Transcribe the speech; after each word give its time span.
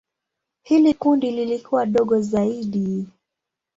Hili 0.63 0.93
kundi 0.93 1.31
lilikuwa 1.31 1.85
dogo 1.85 2.21
zaidi. 2.21 3.07